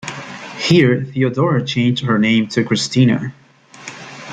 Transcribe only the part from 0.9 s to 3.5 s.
Theodora changed her name to Christina.